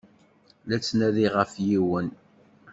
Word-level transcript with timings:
La 0.67 0.77
ttnadiɣ 0.79 1.33
ɣef 1.39 1.53
yiwen. 1.67 2.07